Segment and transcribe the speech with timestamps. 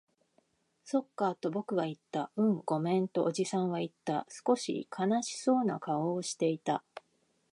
[0.83, 2.31] そっか、と僕は言った。
[2.35, 4.25] うん、ごめん、とおじさんは言った。
[4.29, 6.83] 少し悲しそうな顔をしていた。